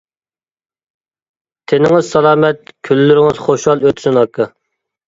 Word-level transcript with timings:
تېنىڭىز 1.73 2.09
سالامەت، 2.17 2.75
كۈنلىرىڭىز 2.91 3.47
خۇشال 3.47 3.87
ئۆتسۇن، 3.89 4.25
ئاكا. 4.25 4.53